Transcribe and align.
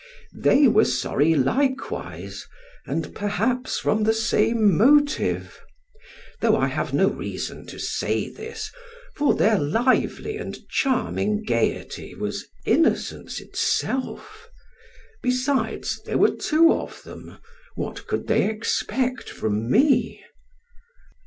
They 0.33 0.67
were 0.67 0.85
sorry 0.85 1.35
likewise, 1.35 2.47
and 2.87 3.13
perhaps 3.13 3.77
from 3.77 4.01
the 4.01 4.15
same 4.15 4.75
motive; 4.75 5.61
though 6.39 6.57
I 6.57 6.69
have 6.69 6.91
no 6.91 7.07
reason 7.11 7.67
to 7.67 7.77
say 7.77 8.27
this, 8.27 8.71
for 9.15 9.35
their 9.35 9.59
lively 9.59 10.37
and 10.37 10.57
charming 10.69 11.43
gayety 11.43 12.15
was 12.15 12.47
innocence 12.65 13.39
itself; 13.39 14.49
besides, 15.21 16.01
there 16.03 16.17
were 16.17 16.35
two 16.35 16.73
of 16.73 17.03
them, 17.03 17.37
what 17.75 18.07
could 18.07 18.25
they 18.25 18.49
expect 18.49 19.29
from 19.29 19.69
me? 19.69 20.23